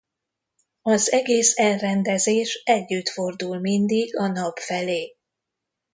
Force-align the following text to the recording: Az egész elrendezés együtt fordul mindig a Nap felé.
Az 0.81 1.11
egész 1.11 1.57
elrendezés 1.57 2.61
együtt 2.65 3.09
fordul 3.09 3.59
mindig 3.59 4.17
a 4.17 4.27
Nap 4.27 4.57
felé. 4.59 5.15